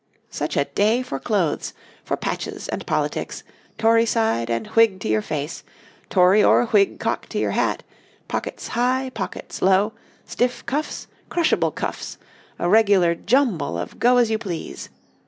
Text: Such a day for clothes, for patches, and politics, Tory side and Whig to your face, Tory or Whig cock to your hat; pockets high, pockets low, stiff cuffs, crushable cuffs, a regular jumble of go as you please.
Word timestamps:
Such 0.31 0.57
a 0.57 0.65
day 0.65 1.03
for 1.03 1.19
clothes, 1.19 1.75
for 2.03 2.17
patches, 2.17 2.67
and 2.67 2.87
politics, 2.87 3.43
Tory 3.77 4.07
side 4.07 4.49
and 4.49 4.65
Whig 4.69 4.99
to 5.01 5.07
your 5.07 5.21
face, 5.21 5.63
Tory 6.09 6.43
or 6.43 6.65
Whig 6.65 6.99
cock 6.99 7.27
to 7.29 7.37
your 7.37 7.51
hat; 7.51 7.83
pockets 8.27 8.69
high, 8.69 9.11
pockets 9.13 9.61
low, 9.61 9.93
stiff 10.25 10.65
cuffs, 10.65 11.05
crushable 11.29 11.69
cuffs, 11.69 12.17
a 12.57 12.67
regular 12.67 13.13
jumble 13.13 13.77
of 13.77 13.99
go 13.99 14.17
as 14.17 14.31
you 14.31 14.39
please. 14.39 14.89